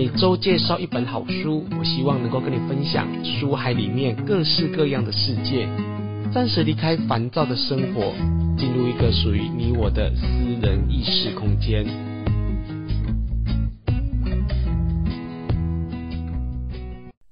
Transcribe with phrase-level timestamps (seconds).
[0.00, 5.68] 每周介绍一本好书，我希望能够跟你分享书海里面各式各样的世界，
[6.32, 8.14] 暂时离开烦躁的生活，
[8.56, 10.22] 进入一个属于你我的私
[10.62, 11.84] 人意识空间。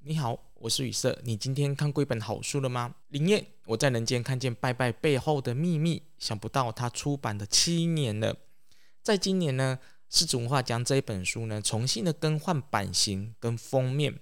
[0.03, 1.17] 你好，我是雨色。
[1.23, 2.95] 你今天看过一本好书了吗？
[3.07, 8.35] 林燕，我在人间看见拜拜背后的秘密，想不到它出版的七年了，
[9.01, 9.79] 在今年呢。
[10.11, 14.19] 柿子文化将这一本书呢，重新的更换版型跟封面，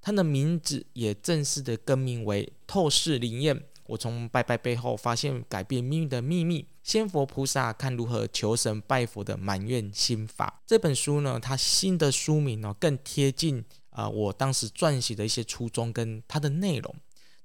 [0.00, 3.56] 它的名字也正式的更名为《透视灵验》。
[3.86, 10.62] 我从拜拜背后发现改变命运的秘密，仙佛菩萨看如何求神拜佛的满愿心法。
[10.66, 16.94] 这本书呢，它新的书名呢，更贴近啊、我当时撰写的一些初衷跟它的内容。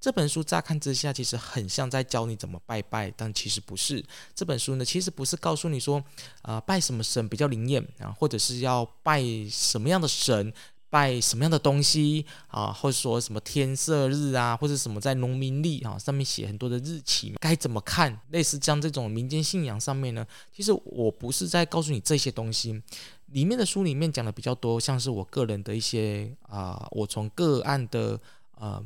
[0.02, 4.04] 这本书乍看之下其实很像在教你怎么拜拜，但其实不是。
[4.34, 6.02] 这本书呢，其实不是告诉你说，
[6.42, 10.54] 啊、拜什么神比较灵验啊，或者是要拜什么样的神，
[10.90, 18.18] 拜什么样的东西啊，或者说什么天色日啊，或者什么在农民历啊上面写很多的日期，该怎么看？
[18.30, 22.82] 类似像这种民间信仰上面呢，其实我不是在告诉你这些东西。
[23.28, 28.18] 里面的书里面讲的比较多，像是我个人的一些啊、我从个案的
[28.56, 28.82] 呃。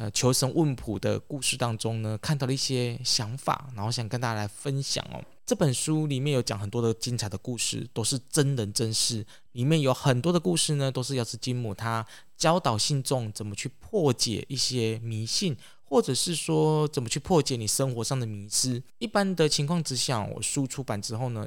[0.00, 5.22] 呃，求神问卜的故事当中呢，看到了一些想法，然后想跟大家来分享哦。
[5.44, 9.26] 这本书里面有讲很多的精彩的故事，都是真人真事。
[9.52, 12.06] 里面有很多的故事呢，都是药师金母他
[12.38, 18.82] 教导信众怎么去破解一些迷信，或者是说怎么去破解你生活上的迷思。
[19.00, 21.46] 一般的情况之下，我书出版之后呢。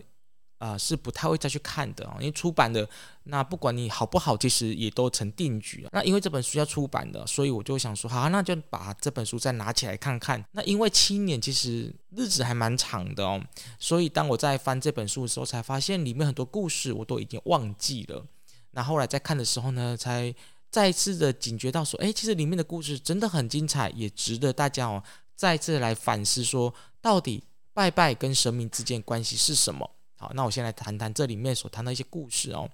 [0.64, 2.88] 啊、是不太会再去看的啊，因为出版的
[3.24, 5.90] 那不管你好不好，其实也都成定局了。
[5.92, 10.42] 那因为这本书要出版的，所以我就想说，好，那就把这本书再拿起来看看。
[10.54, 13.44] 那因为七年其实日子还蛮长的哦，
[13.78, 18.26] 所以当我在翻这本书的时候，才发现里面很多故事我都已经忘记了。
[18.72, 20.34] 那后来在看的时候呢，才
[20.72, 25.04] 再次的警觉到说，哎，其实里面的故事真的很精彩，也值得大家哦
[25.36, 27.44] 再次来反思说，到底
[27.74, 29.90] 拜拜跟神明之间关系是什么？
[30.24, 32.70] 好，那我先来谈谈这里面所谈的一些故事哦。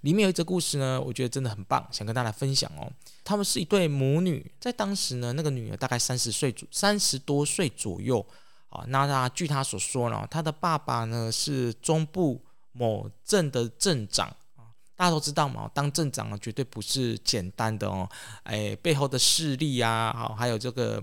[0.00, 2.90] 里面有一则故事呢，我觉得真的很棒，想跟大家分享哦。
[3.22, 8.26] 他们是一对母女，在当时呢，那个女儿大概三十岁左三十多岁左右
[8.68, 8.84] 啊。
[8.88, 14.26] 那她据她所说呢，她的爸爸呢是中部某镇的镇长
[14.56, 14.74] 啊。
[14.96, 18.08] 大家都知道嘛，当镇长啊绝对不是简单的哦，
[18.42, 21.00] 哎，背后的势力啊，好，还有这个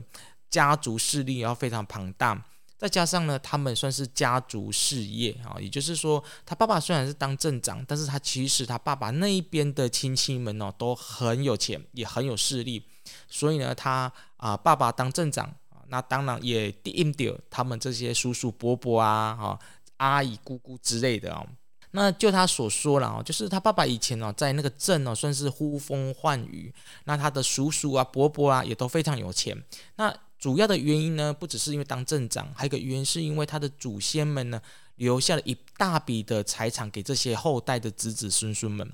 [0.50, 2.46] 家族势力要非常庞大。
[2.86, 12.86] 再加上呢，他们算是家族事业啊，也就是说，他爸爸虽然是当镇长，但是他其实他爸爸那一边的亲戚们哦都很有钱，也很有势力，
[13.28, 15.52] 所以呢，他啊爸爸当镇长，
[15.88, 19.60] 那当然也顶掉他们这些叔叔伯伯啊、哈
[19.98, 21.44] 阿姨姑姑之类的哦。
[21.90, 26.72] 那就他所说了哦，就是他爸爸以前哦在那个镇哦算是呼风唤雨，
[27.06, 29.60] 那他的叔叔啊伯伯啊也都非常有钱，
[29.96, 30.16] 那。
[30.38, 34.62] 主要的原因呢，不只是因为当镇长，还有一个原因是因为他的祖先们呢
[34.96, 38.92] 留下了一大笔的财产给这些后代的子子孙孙们。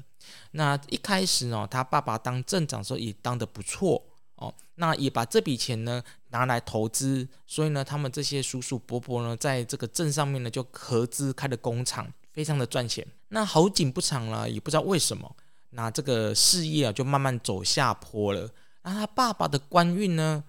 [0.52, 4.02] 那一开始呢，他爸爸当镇长的时候也当得不错
[4.36, 13.06] 哦，那也把这笔钱呢拿来投资，所以呢，他们这些叔叔伯伯呢，在这个镇上面呢就合资开了工厂，非常的赚钱。
[13.30, 15.36] 那好景不长了，也不知道为什么，
[15.72, 18.50] 那这个事业啊就慢慢走下坡了。
[18.84, 20.44] 那他爸爸的官运呢？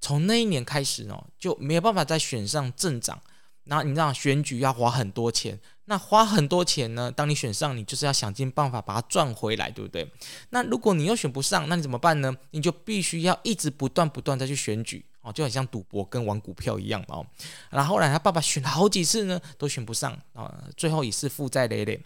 [0.00, 3.20] 从那一年开始呢，就没有办法再选上镇长。
[3.64, 7.12] 然后你知道选举要花很多钱，那花很多钱呢？
[7.12, 10.10] 当你选上，你就是要想尽办法把它赚回来，对不对？
[10.48, 12.34] 那如果你又选不上，那你怎么办呢？
[12.52, 17.26] 你就必须要一直不断不断再去选举哦，就很像赌博跟玩股票一样哦。
[17.68, 22.02] 然后后来他爸爸选了好几次呢，都选不上啊，最后也是负债累累。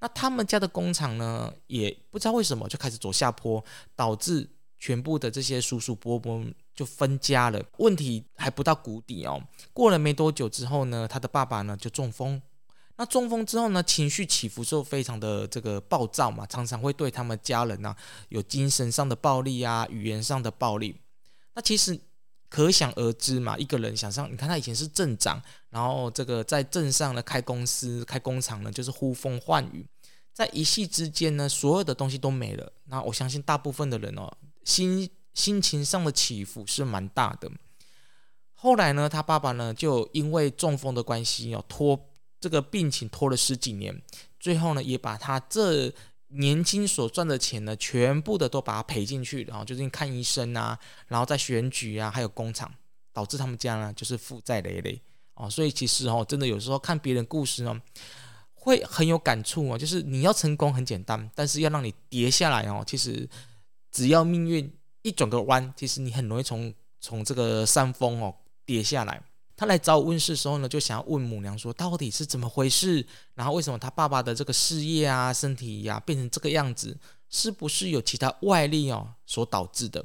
[0.00, 3.64] 那他们家的工厂呢，也不知道为什么就开始走下坡，
[3.94, 4.46] 导致
[4.78, 6.44] 全部的这些叔叔伯伯。
[6.76, 9.42] 就分家了，问题还不到谷底哦。
[9.72, 12.42] 过了没多久之后呢，他的爸爸呢就中风。
[12.96, 17.96] 那中风之后呢，情绪起伏就非常的这个暴躁嘛，常常会对他们家人啊
[18.28, 21.00] 有精神上的暴力啊，语言上的暴力。
[21.54, 21.98] 那其实
[22.50, 25.40] 可想而知嘛，一个人想上，你看他以前是镇长，
[25.70, 29.88] 然后这个在镇上呢开公司、开工厂呢，就是呼风唤雨，
[30.34, 32.70] 在一夕之间呢，所有的东西都没了。
[32.84, 34.30] 那我相信大部分的人哦，
[34.66, 35.08] 心。
[35.36, 37.50] 心情上的起伏是蛮大的。
[38.54, 42.08] 后来呢，他爸爸呢就因为中风的关系哦，拖
[42.40, 44.00] 这个病情拖了十几年，
[44.40, 45.92] 最后呢也把他这
[46.28, 52.72] 年轻所赚的钱呢，全部的都把它赔进去，然后就是看医生啊，然后在选举啊，还有工厂，
[53.12, 54.98] 导致他们家呢就是负债累累
[55.34, 55.50] 哦。
[55.50, 57.78] 所以其实哦，真的有时候看别人故事呢，
[58.54, 59.76] 会很有感触哦。
[59.76, 63.28] 就是你要成功很简单，但是要让你跌下来哦，其实
[63.96, 64.70] 只要命运
[65.00, 69.22] 一转个弯，其实你很容易从从这个山峰哦跌下来。
[69.56, 73.06] 他来找我问事的时候呢，就想要问母娘说，到底是怎么回事？
[73.32, 76.98] 然后为什么他爸爸的这个事业啊、身体呀、变成这个样子？
[77.30, 80.04] 是不是有其他外力哦所导致的？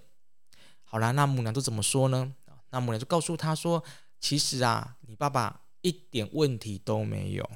[0.85, 2.33] 好啦，那母娘都怎么说呢？
[2.69, 3.83] 那母娘就告诉他说，
[4.21, 7.49] 其实啊，你爸爸一点问题都没有。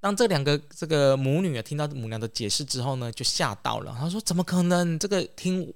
[0.00, 3.94] 当这两个这个母女啊听到母娘的解释之后呢，就吓到了。
[3.98, 4.98] 他说：“怎么可能？
[4.98, 5.72] 这个听。”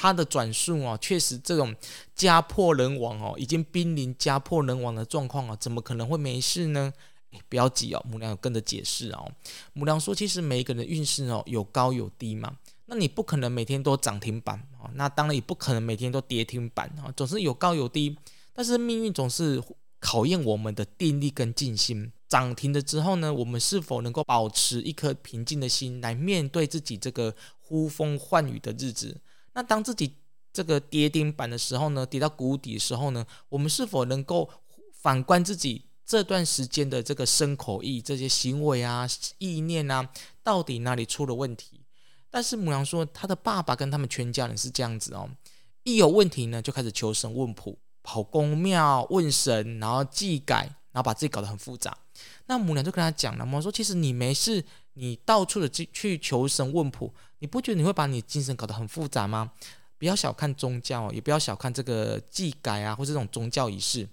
[0.00, 1.74] 他的转述哦，确实这种
[2.14, 6.92] 家破人亡哦，已经濒临家破人亡的状况啊，怎么可能会没事呢？
[7.32, 9.28] 诶，不要急哦，母娘有跟着解释哦。
[9.72, 12.56] 母娘说，其实每一个人的运势哦，有高有低嘛。
[12.86, 18.16] 那你不可能每天都涨停板啊，那当然也不可能每天都跌停板啊，总是有高有低。
[18.52, 19.60] 但是命运总是
[19.98, 22.12] 考验我们的定力跟静心。
[22.28, 29.20] 涨停了之后呢，我们是否能够保持一颗平静的心来面对自己这个呼风唤雨的日子？
[29.54, 30.14] 那当自己
[30.52, 34.48] 这个跌停板的时候呢，跌到谷底的时候呢，我们是否能够
[34.92, 39.06] 反观自己这段时间的这个身口意这些行为啊、
[39.38, 40.10] 意念啊，
[40.42, 41.82] 到底哪里出了问题？
[42.30, 45.30] 但是母羊说，他的爸爸跟他们全家人是这样子哦，
[45.84, 51.96] 一有问题呢，就开始求神问卜，跑宫庙问神，然后祭改，然后把自己搞得很复杂。
[52.46, 54.64] 那母娘就跟他讲了，母娘说，其实你没事。
[55.00, 59.52] 你到处的去去求神问卜，你不觉得你会把你精神搞得很复杂吗？
[59.96, 64.08] 不要小看宗教，也不要小看这个祭改啊，或这种宗教仪式。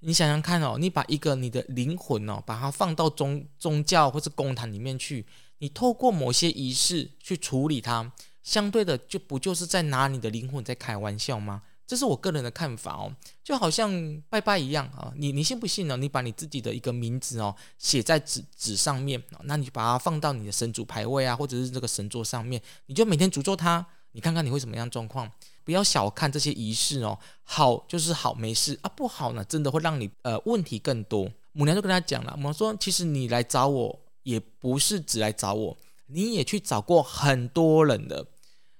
[0.00, 5.24] 你想想看哦，你把一个你的灵魂哦，把它放到宗宗教或是公坛里面去，
[5.58, 8.12] 你透过某些仪式去处理它，
[8.42, 11.62] 相对的就不就是在拿你的灵魂在开玩笑吗？
[11.86, 15.96] 这是我个人的看法哦，就好像拜拜一样啊，你你信不信呢？
[15.96, 25.30] 你把你自己的一个名字哦写在纸纸上面，那你把它放到你的神主牌位啊，或者是这个神桌上面，你就每天诅咒它，你看看你会什么样状况？
[25.62, 31.30] 不要小看这些仪式哦，好就是好，没事啊，不好呢，真的会让你呃问题更多。
[31.52, 38.26] 母娘就跟他讲了，母娘说，其实你来找我也不是只来找我，你也去找过很多人的。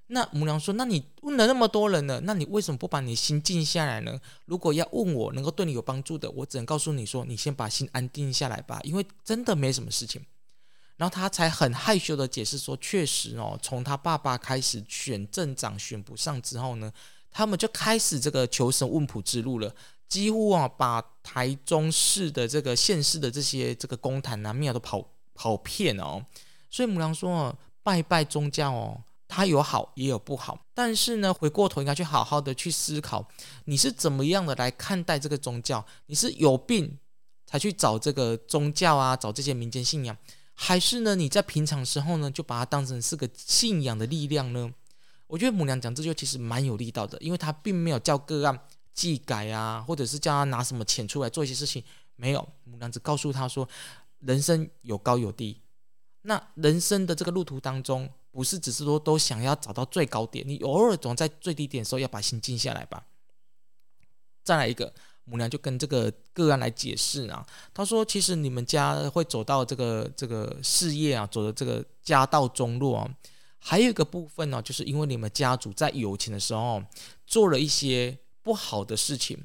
[0.08, 4.20] 那母娘说：“那你问了那么多人了，那你为什么不把你心静下来呢？
[4.44, 10.24] 如果要问我能够对你有帮助的，我只能告诉你说，你先把心安定下来吧，因为真的没什么事情。”
[10.96, 16.92] 然后他才很害羞的解释说：“确实哦，从他爸爸开始选镇长选不上之后呢，
[17.32, 19.74] 他们就开始这个求神问卜之路了，
[20.08, 25.04] 几乎啊把台中市的这个县市的这些这个公坛啊庙都跑
[25.34, 26.24] 跑遍哦。
[26.70, 33.26] 所以母娘说，拜拜宗教哦。”它有好也有不好，但是呢，回过头应该去好好的去思考，
[33.64, 35.84] 你是怎么样的来看待这个宗教？
[36.06, 36.96] 你是有病
[37.44, 40.16] 才去找这个宗教啊，找这些民间信仰，
[40.54, 44.72] 还是呢，你在平常时候呢，就把它当成是个信仰的力量呢？
[45.26, 48.56] 我觉得母娘讲这句其实蛮有力道的，因为她并没有叫个案
[48.94, 51.82] 祭改啊，或者是叫他拿什么钱出来做一些事情，
[52.14, 53.68] 没有，母娘只告诉他说，
[54.20, 55.60] 人生有高有低，
[56.22, 58.08] 那人生的这个路途当中。
[58.36, 63.06] 不是只是说都想要找到最高点，你偶尔总在最低点的时候要把心静下来吧。
[64.44, 64.92] 再来一个，
[65.24, 73.10] 母娘就跟这个个案来解释啊，她说其实你们家会走到这个这个事业啊，走的这个家道中落啊，
[73.58, 76.82] 还有一个部分呢，就是因为你们家族在有钱的时候
[77.26, 79.44] 做了一些不好的事情，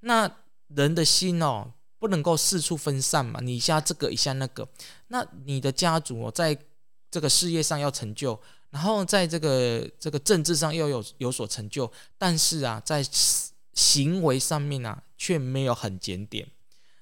[0.00, 0.30] 那
[0.68, 4.68] 人的心哦不能够四处分散嘛，你一下这个一下那个，
[5.08, 6.65] 那你的家族在。
[7.16, 13.02] 这个事业上要成就，然后在这个这个政治上又有有所成就，但是啊，在
[13.72, 16.46] 行为上面啊，却没有很检点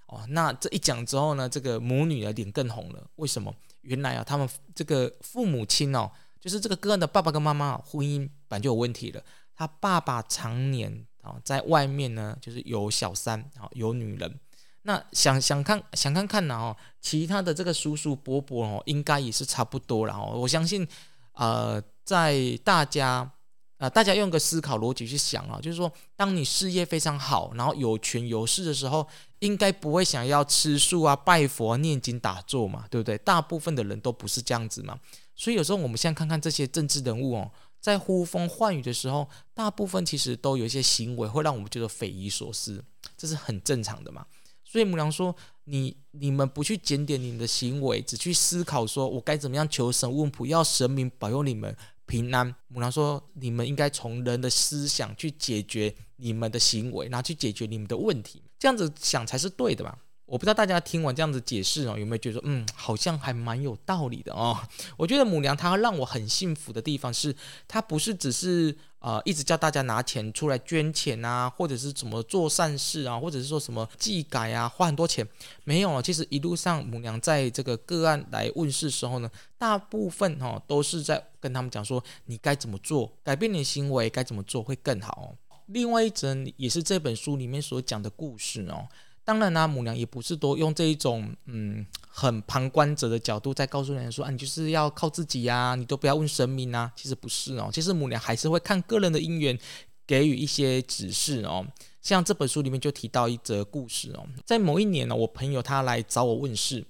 [0.07, 0.25] 哦。
[0.29, 3.05] 那这一讲之后呢，这个母女的脸更红了。
[3.17, 3.53] 为什么？
[3.81, 6.09] 原来啊，他们这个父母亲哦，
[6.41, 9.21] 就是这个个案的爸爸跟妈妈婚姻本就有问题了。
[9.57, 14.39] 他爸爸常年啊在外面呢，就是有小三啊，有女人。
[14.87, 20.39] 那想想看，想看看呢哦，其他的这个叔叔伯伯哦，应该也是差不多了哦。
[20.39, 20.87] 我相信，
[21.33, 23.31] 呃，在大家，
[23.79, 33.17] 呃，大家用个思考逻辑去想啊，就是说，当你事业非常好，然后有权有势的时候，应该不会想要吃素啊、拜佛、念经、打坐嘛，对不对？
[33.17, 35.01] 大部分的人都不是这样子嘛。
[35.35, 37.51] 所以有时候我们现在看看这些政治人物哦，
[37.81, 42.85] 在呼风唤雨的时候，大部分其实都有一些行为会让我们觉得匪夷所思，
[43.17, 44.27] 这是很正常的嘛。
[44.75, 45.33] 所以母娘说
[45.67, 51.77] ：“你你们不去检点你们的行为，只去思考说，我该怎么样求神问卜，要神明保佑你们
[52.07, 64.59] 平安。”母娘说：“你们应该从人的思想去解决你们的行为，然后去解决你们的问题，这样子想才是对的吧？”我不知道大家听完这样子解释哦，有没有觉得，嗯，好像还蛮有道理的哦？
[64.97, 67.37] 我觉得母娘她让我很幸福的地方是，
[67.69, 75.27] 她不是只是呃一直叫大家拿钱出来捐钱啊，或者是怎么做善事啊，或者是说什么技改啊，花很多钱，
[75.65, 76.01] 没有。
[76.01, 85.35] 其实一路上母娘在这个个案来问世时候呢，大部分哈、哦、都是在跟他们讲说，你该怎么做，改变你的行为，该怎么做会更好。
[85.67, 88.89] 另外一则也是这本书里面所讲的故事哦。
[89.25, 96.93] 当然啦、母娘也不是都用这一种嗯很旁观者的角度在告诉人说啊，你就是要靠自己呀、你都不要问神明啊。
[96.95, 99.59] 其实不是哦，其实母娘还是会看个人的因缘，
[100.07, 101.67] 给予一些指示哦。
[102.03, 106.85] 像这本书里面就提到一则故事哦，在某一年呢，我朋友他来找我问事，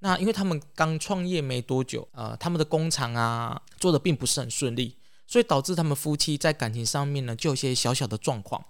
[0.00, 4.94] 那因为他们刚创业没多久，呃，他们的工厂啊做的并不是很顺利，
[5.26, 8.62] 所以导致他们夫妻在感情上面呢就有些小小的状况。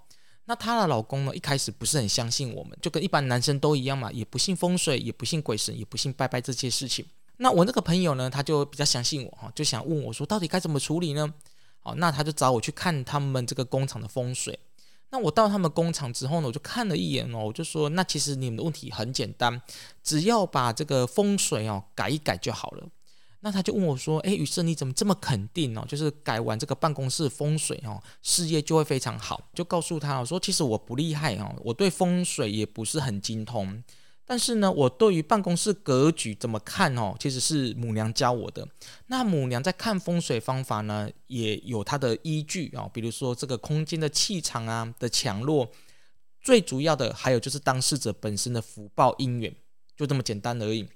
[0.49, 7.05] 那她的老公呢，一开始不是很相信我们，就跟一般男生都一样嘛，也不信风水，也不信鬼神，也不信拜拜这些事情。
[7.37, 11.31] 那我那个朋友呢，他就比较相信我哈，就想问我说，到底该怎么处理呢？
[11.81, 14.57] 好，那他就找我去看他们这个工厂的风水。
[15.11, 19.61] 那我到他们工厂之后呢，我就看了一眼哦，我就说，那其实你们的问题很简单，
[20.03, 22.87] 只要把这个风水哦改一改就好了。
[23.41, 25.85] 那他就问我说：“诶，雨生你怎么这么肯定哦？
[25.87, 33.81] 就是改完这个办公室风水哦，事业就会非常好。”就告诉他我说：“其实我不厉害哦，我对风水也不是很精通。
[34.25, 38.67] 但是呢，我对于办公室格局怎么看哦，其实是母娘教我的。
[39.07, 45.71] 那母娘在看风水方法呢，也有它的依据哦，比如说这个空间的气场啊的强弱，
[46.41, 49.55] 最主要的还有就是当事者本身的福报因缘，
[49.95, 50.87] 就这么简单而已。”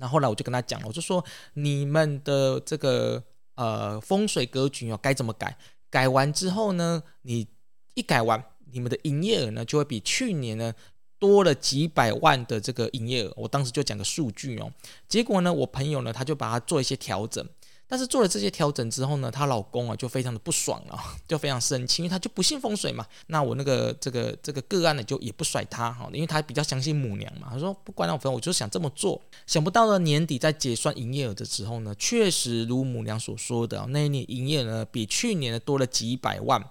[0.00, 3.22] 然后来我就跟他讲，我就说你们的这个
[3.54, 5.56] 呃风水格局哦，该怎么改？
[5.90, 7.46] 改完之后呢，你
[7.94, 8.42] 一改完，
[8.72, 10.72] 你们的营业额呢就会比去年呢
[11.18, 13.32] 多了几百万的这个营业额。
[13.36, 14.72] 我当时就讲个数据哦，
[15.06, 17.46] 结果呢，我朋友呢他就把它做一些调整。
[17.90, 23.04] 但是做了这些调整之后呢，她老公啊就非常的不爽了， 就非常生气，因为他就不信风水嘛。
[23.26, 27.48] 那我那个这个这个个案呢，就也不甩他哈，因为他比较相信母娘嘛。
[27.50, 29.20] 他说不管那我，我就想这么做。
[29.44, 36.64] 想不到呢，年底在结算营业额的时候呢，确实如母娘所说的，那一年营业额比去年多了几百万。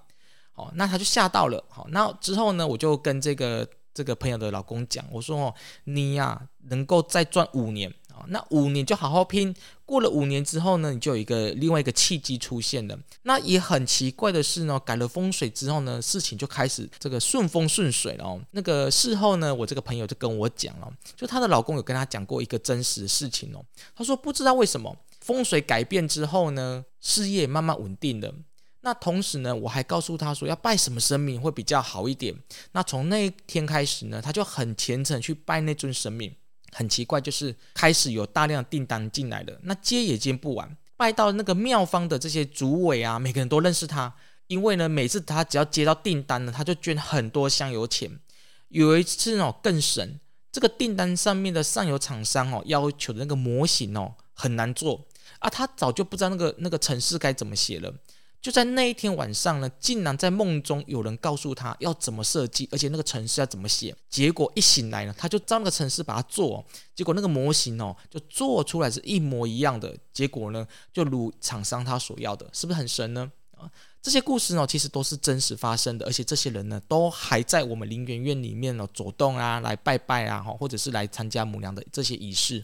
[0.56, 1.64] 哦，那他就吓到了。
[1.70, 7.94] 好，那之后呢，我就跟这个这个朋友的老公讲，我说哦，你呀、能够再赚五年。
[8.28, 12.98] 那五年就好好拼，过了五年之后呢，你就有一个另外一个契机出现了。
[13.24, 18.40] 那也很奇怪的是呢，改了风水之后呢，事情就开始这个顺风顺水了。
[18.52, 23.64] 那个事后呢，我这个朋友就跟我讲了，就她的老公有跟她讲过一个真实的事情哦。
[23.96, 28.34] 他说不知道为什么风水改变之后呢，事业慢慢稳定了。
[28.82, 32.34] 那同时呢，我还告诉他说要拜什么神明会比较好一点。
[32.72, 36.34] 那从那一天开始呢，他就很虔诚去拜那尊神明。
[36.72, 40.78] 很奇怪，就是开始有大量订单进来了，那接也接不完。
[40.96, 44.14] 拜到那个庙方的这些主委啊，每个人都认识他，
[44.48, 48.20] 因为呢，每次他只要接到订单呢，他就捐很多香油钱。
[48.68, 50.20] 有一次哦，更神，
[50.52, 55.08] 这个订单上面的上游厂商哦，要求的那个模型哦，很难做
[55.40, 57.94] 啊，他早就不知道那个那个程式该怎么写了。
[58.42, 63.94] 就在那一天晚上呢，竟然在梦中有人告诉他要怎么设计，而且那个城市要怎么写。
[64.10, 66.66] 结果一醒来呢，他就照那个城市把它做，
[66.96, 69.94] 结果那个模型哦，就做出来是一模一样的。
[70.14, 73.30] 结果呢，就如厂商他所要的，是不是很神呢？
[73.58, 73.70] 啊，
[74.02, 82.64] 这些故事呢，其实都是真实发生的，而且这些人呢，都还在我们灵园院里面呢走动啊，来拜拜啊，或者是来参加母娘的这些仪式。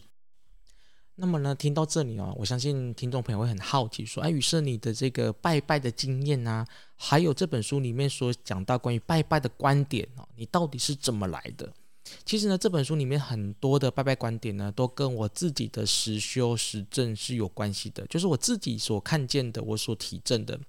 [1.18, 11.72] 那么呢，听到这里啊，我相信听众朋友会很好奇，说：“哎，宇色你的这个拜拜的经验啊，还有这本书里面所讲到关于拜拜的观点哦，你到底是怎么来的？”
[12.24, 20.60] 其实呢，这本书里面很多的拜拜观点呢，都跟我自己的实修实证是有关系的，就是我自己所看见的，我所体证的，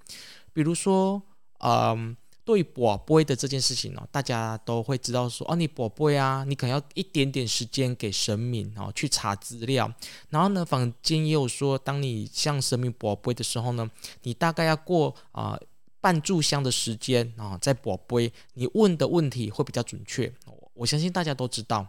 [0.54, 1.22] 比如说，
[1.60, 2.16] 嗯。
[2.48, 9.94] 对于博杯的这件事情呢，大家都会知道说，哦，你博杯啊，你可能要一点点时间给神明哦，去查资料。
[10.30, 13.92] 然后呢，坊间也有说，当你向神明博杯的时候呢，
[14.24, 15.60] 你大概要过啊、
[16.00, 20.34] 半炷香的时间啊，再博杯，你问的问题会比较准确。
[20.74, 21.86] 我相信大家都知道。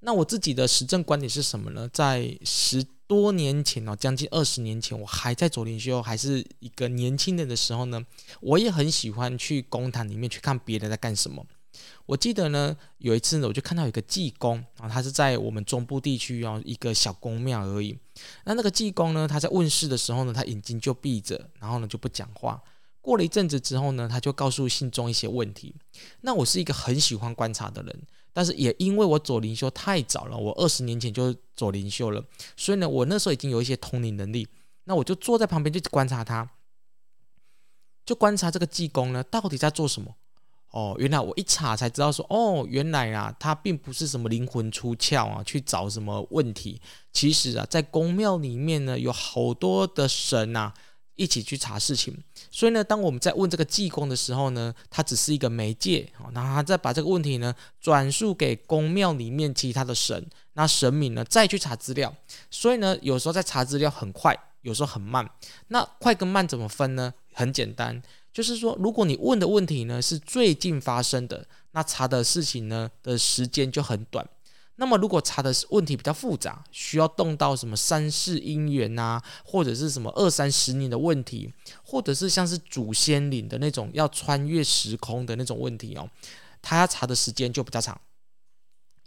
[0.00, 1.88] 那我自己的实证观点是什么呢？
[1.90, 8.00] 在十多年前哦，将近二十年前，我还在左灵修，还是一个年轻人的时候呢，
[8.40, 11.44] 我也很喜欢去公坛里面去看别人在干什么。
[12.06, 17.98] 我记得呢，有一次呢，我就看到一个济公啊，他是在我们中部地区哦，一个小宫庙而已。
[18.44, 22.62] 那那个济公呢，他在问世的时候呢，他眼睛就闭着，然后呢就不讲话。
[23.00, 25.74] 过了一阵子之后呢，他就告诉信众一些问题。
[26.20, 28.02] 那我是一个很喜欢观察的人，
[28.32, 32.24] 但是也因为我走灵修太早了，我二十年前就走灵修了，
[32.56, 34.46] 所以呢，我那时候已经有一些通灵能力。
[34.84, 36.50] 那我就坐在旁边就观察他，
[38.04, 40.14] 就观察这个济公呢到底在做什么。
[40.70, 46.80] 哦，原来我一查才知道说，哦，原来啊，他并不是什么灵魂出窍啊，去找什么问题。
[47.12, 50.72] 其实啊，在宫庙里面呢，有好多的神啊。
[51.16, 52.16] 一起去查事情，
[52.50, 62.14] 所以呢，当我们在问这个济公的时候呢，他只是一个媒介，然后他再把这个问题呢转述给宫庙里面其他的神，那神明呢再去查资料。
[62.50, 65.28] 所以呢，有时候在查资料很快，有时候很慢。
[65.68, 67.12] 那快跟慢怎么分呢？
[67.32, 68.02] 很简单，
[68.32, 74.26] 就是说，如果你问的问题呢是最近发生的，那查的事情呢的时间就很短。
[74.80, 81.52] 那么，如果查的问题比较复杂，需要动到什么三世姻缘呐，或者是什么二三十年的问题，
[81.84, 86.08] 或者是像是祖先灵的那种要穿越时空的那种问题哦，
[86.62, 88.00] 他要查的时间就比较长。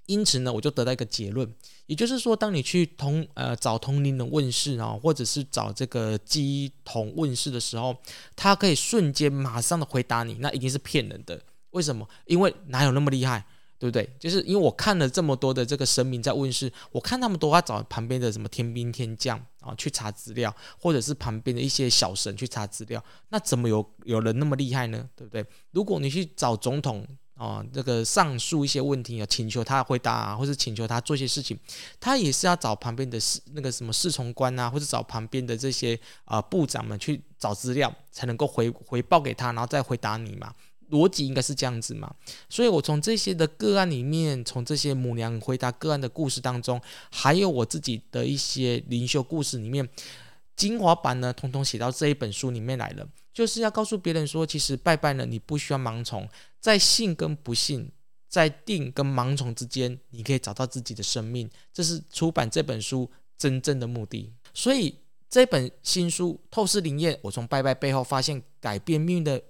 [0.06, 1.52] 因此呢，我就得到一个结论，
[1.88, 7.98] 也就是说，当你去同呃找同龄人问事啊，或者是找这个鸡同问事的时候，
[8.36, 11.42] 他可以瞬间马上的回答你，那一定是骗人的。
[11.72, 12.08] 为什么？
[12.28, 13.44] 因为哪有那么厉害？
[13.84, 14.10] 对不对？
[14.18, 25.10] 就是因为我看了这么多的这个神明在问世，我看他们都要找旁边的什么天兵天将啊去查资料，或者是旁边的一些小神去查资料，那怎么有有人那么厉害呢？
[25.18, 25.46] 对不对？
[25.72, 31.60] 如果你去找总统啊，这个上述一些问题啊，请求他回答啊，或者请求他做些事情，
[32.00, 40.56] 他也是要找旁边的侍那个什么侍从官啊，或者找旁边的这些啊部长们去找资料，才能够回回报给他，然后再回答你嘛。
[40.94, 42.14] 逻辑应该是这样子嘛，
[42.48, 49.90] 所以我从这些的个案里面，从这些母娘回答个案的故事当中，还有我自己的一些灵修故事里面，
[50.56, 57.90] 精华版呢，统统写到这一本书里面来了，就是要告诉别人说，其实拜拜呢，你不需要盲从，在信跟不信，
[58.30, 64.32] 在定跟盲从之间，你可以找到自己的生命，这是出版这本书真正的目的。
[64.54, 64.96] 所以
[65.28, 69.42] 这本新书《透视灵验》，我从拜拜背后发现改变命运的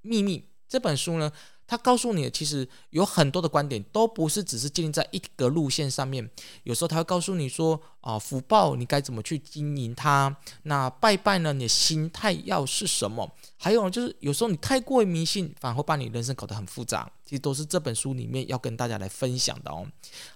[0.00, 0.46] 秘密。
[0.68, 1.32] 这本书呢，
[1.66, 6.28] 它告诉你，其实有很多的观点都不是只是建立在一个路线上面。
[6.64, 10.34] 有时候他会告诉你说，啊，福报你该怎么去经营它？
[10.64, 13.30] 那拜拜呢，你的心态要是什么？
[13.56, 17.10] 还有就是有时候你太过于迷信，反而会把你人生搞得很复杂。
[17.24, 19.86] 其实都是这本书里面要跟大家来分享的哦。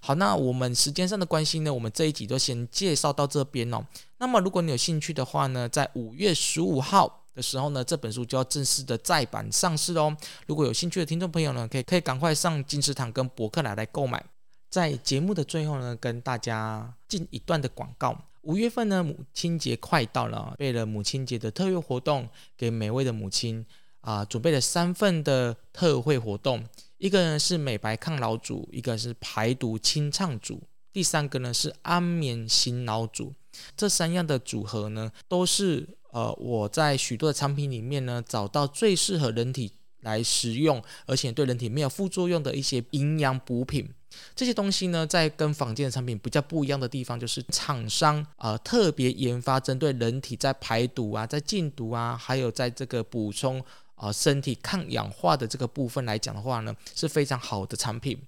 [0.00, 3.82] 好，那我们时间上的关系呢，我们这一集就先介绍到这边哦。
[4.18, 7.20] 那么如果你有兴趣的话呢，在五月十五号。
[7.34, 10.14] 的时候呢，这本书就要正式的再版上市哦。
[10.46, 14.22] 如果有兴趣的听众朋友呢，可以可以赶快上金石堂跟博客来来购买。
[14.68, 18.16] 在节目的最后呢，跟大家进一段的广告。
[18.42, 23.64] 五月份呢，母亲节快到了，为了母亲节的特约活动，给每位的母亲
[24.00, 26.64] 啊、准备了三份的特惠活动。
[26.98, 33.32] 一个呢是美白抗老组，一个是排毒清畅组，第三个呢是安眠醒脑组。
[33.76, 35.88] 这三样的组合呢，都是。
[36.12, 43.88] 呃，我在许多的产品里面呢，找到最适合人体来食用，而且对人体没有副作用的一些营养补品。
[44.34, 53.64] 这些东西呢，在跟坊间的产品比较不一样的地方，就是厂商呃特别研发针对人体在排毒啊、在禁毒啊，还有在这个补充。
[54.02, 58.18] 啊，身体抗氧化的这个部分来讲的话呢，是非常好的产品。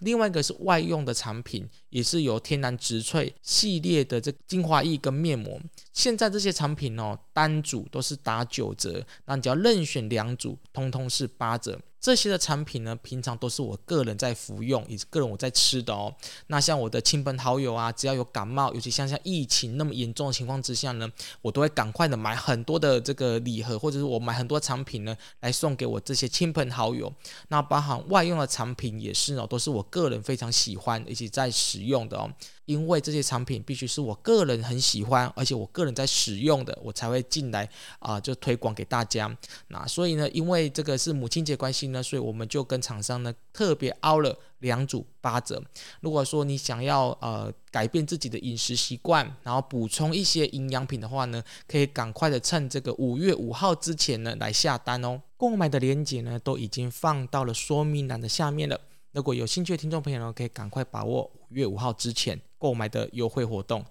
[0.00, 5.58] 另外一个是外用的产品，也是有天然植萃系列的这精华液跟面膜。
[5.94, 11.80] 现在这些产品哦，单组都是打九折，那你只要任选两组，通通是八折。
[12.02, 16.12] 这些的产品呢，平常都是我个人在服用，也是个人我在吃的哦。
[16.48, 21.08] 那像我的亲朋好友啊，只要有感冒，尤其像像疫情那么严重的情况之下呢，
[21.40, 27.12] 我都会赶快的买很多的这个礼盒，或者是我买很多产品呢，来送给我这些亲朋好友。
[27.48, 32.28] 那包含外用的产品也是哦，都是我个人非常喜欢，以及在使用的哦。
[32.64, 39.36] 因为这些产品必须是我个人很喜欢，而且我个人在使用的，我才会进来啊、就推广给大家。
[39.68, 45.62] 那所以呢，因为这个是母亲节关系呢，所以我们就跟厂商呢特别凹了两组八折。
[46.00, 55.22] 如果说你想要呃改变自己的饮食习惯，然后补充一些营养品的话呢，可以赶快的趁这个五月五号之前呢来下单哦。
[55.36, 58.80] 购买的链接呢都已经放到了说明栏的下面了。
[59.12, 63.84] 如果有兴趣的听众朋友呢，可以赶快把握五月五号之前购买的优惠活动。